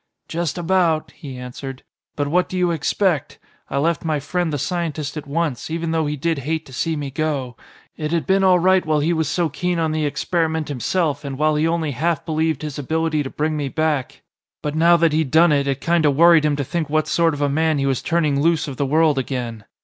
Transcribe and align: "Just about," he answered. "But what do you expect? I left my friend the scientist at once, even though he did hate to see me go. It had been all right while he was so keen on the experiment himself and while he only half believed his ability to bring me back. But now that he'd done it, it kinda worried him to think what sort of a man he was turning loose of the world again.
"Just 0.27 0.57
about," 0.57 1.11
he 1.11 1.37
answered. 1.37 1.83
"But 2.15 2.27
what 2.27 2.49
do 2.49 2.57
you 2.57 2.71
expect? 2.71 3.37
I 3.69 3.77
left 3.77 4.03
my 4.03 4.19
friend 4.19 4.51
the 4.51 4.57
scientist 4.57 5.15
at 5.15 5.27
once, 5.27 5.69
even 5.69 5.91
though 5.91 6.07
he 6.07 6.15
did 6.17 6.39
hate 6.39 6.65
to 6.65 6.73
see 6.73 6.95
me 6.95 7.11
go. 7.11 7.55
It 7.97 8.09
had 8.11 8.25
been 8.25 8.43
all 8.43 8.57
right 8.57 8.83
while 8.83 8.99
he 9.01 9.13
was 9.13 9.29
so 9.29 9.47
keen 9.47 9.77
on 9.77 9.91
the 9.91 10.05
experiment 10.07 10.69
himself 10.69 11.23
and 11.23 11.37
while 11.37 11.53
he 11.55 11.67
only 11.67 11.91
half 11.91 12.25
believed 12.25 12.63
his 12.63 12.79
ability 12.79 13.21
to 13.21 13.29
bring 13.29 13.55
me 13.55 13.69
back. 13.69 14.23
But 14.63 14.73
now 14.73 14.97
that 14.97 15.13
he'd 15.13 15.29
done 15.29 15.51
it, 15.51 15.67
it 15.67 15.81
kinda 15.81 16.09
worried 16.09 16.45
him 16.45 16.55
to 16.55 16.63
think 16.63 16.89
what 16.89 17.07
sort 17.07 17.35
of 17.35 17.41
a 17.43 17.47
man 17.47 17.77
he 17.77 17.85
was 17.85 18.01
turning 18.01 18.41
loose 18.41 18.67
of 18.67 18.77
the 18.77 18.87
world 18.87 19.19
again. 19.19 19.65